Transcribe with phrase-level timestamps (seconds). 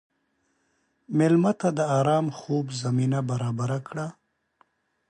[1.17, 4.07] مېلمه ته د ارام خوب زمینه برابره کړه.